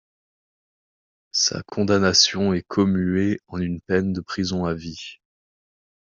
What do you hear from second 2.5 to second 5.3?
est commuée en une peine de prison à vie.